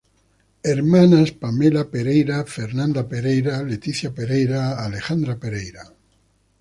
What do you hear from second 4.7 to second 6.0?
Alejandra pereira